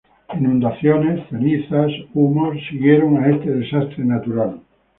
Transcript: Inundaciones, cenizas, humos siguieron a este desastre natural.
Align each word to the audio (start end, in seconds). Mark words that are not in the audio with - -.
Inundaciones, 0.33 1.23
cenizas, 1.29 1.91
humos 2.15 2.57
siguieron 2.71 3.23
a 3.23 3.29
este 3.29 3.51
desastre 3.51 4.03
natural. 4.03 4.59